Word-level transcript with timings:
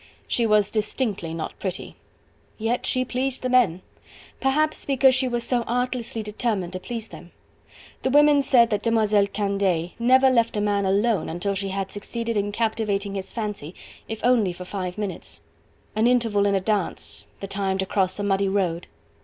she 0.27 0.47
was 0.47 0.71
distinctly 0.71 1.31
not 1.31 1.59
pretty. 1.59 1.95
Yet 2.57 2.87
she 2.87 3.05
pleased 3.05 3.43
the 3.43 3.49
men! 3.49 3.83
Perhaps 4.39 4.83
because 4.85 5.13
she 5.13 5.27
was 5.27 5.43
so 5.43 5.61
artlessly 5.67 6.23
determined 6.23 6.73
to 6.73 6.79
please 6.79 7.09
them. 7.09 7.29
The 8.01 8.09
women 8.09 8.41
said 8.41 8.71
that 8.71 8.81
Demoiselle 8.81 9.27
Candeille 9.27 9.91
never 9.99 10.31
left 10.31 10.57
a 10.57 10.59
man 10.59 10.87
alone 10.87 11.29
until 11.29 11.53
she 11.53 11.69
had 11.69 11.91
succeeded 11.91 12.35
in 12.35 12.51
captivating 12.51 13.13
his 13.13 13.31
fancy 13.31 13.75
if 14.07 14.19
only 14.23 14.53
for 14.53 14.65
five 14.65 14.97
minutes; 14.97 15.43
an 15.95 16.07
interval 16.07 16.47
in 16.47 16.55
a 16.55 16.61
dance... 16.61 17.27
the 17.39 17.45
time 17.45 17.77
to 17.77 17.85
cross 17.85 18.17
a 18.17 18.23
muddy 18.23 18.49
road. 18.49 18.87